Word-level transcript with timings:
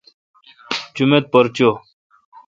جمیت 0.95 1.25
پر 1.33 1.45
چو۔ 1.55 1.69